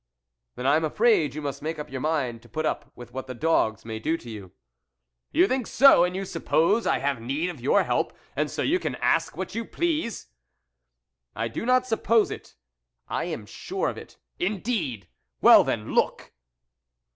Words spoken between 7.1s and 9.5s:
need of your help, and so you can ask